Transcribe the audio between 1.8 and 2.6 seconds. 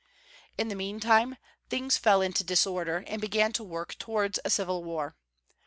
fell into